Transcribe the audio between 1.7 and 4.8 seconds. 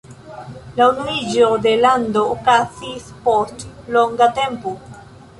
lando okazis post longa tempo.